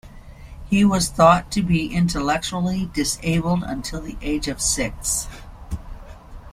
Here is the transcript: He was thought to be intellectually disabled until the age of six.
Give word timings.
He 0.67 0.83
was 0.83 1.09
thought 1.09 1.51
to 1.51 1.61
be 1.61 1.93
intellectually 1.93 2.89
disabled 2.91 3.61
until 3.61 4.01
the 4.01 4.17
age 4.19 4.47
of 4.47 4.59
six. 4.59 5.27